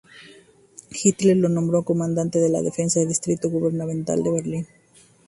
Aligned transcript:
Hitler 0.89 1.37
lo 1.37 1.47
nombró 1.47 1.83
comandante 1.83 2.39
de 2.39 2.49
la 2.49 2.63
defensa 2.63 2.99
del 2.99 3.09
Distrito 3.09 3.51
Gubernamental 3.51 4.23
de 4.23 4.31
Berlín. 4.31 4.67